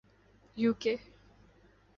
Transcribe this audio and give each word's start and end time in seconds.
you 0.57 0.71
کے 0.81 0.93